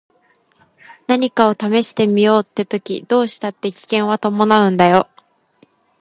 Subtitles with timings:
[1.05, 5.07] 何かを試してみようって時どうしたって危険は伴うんだよ。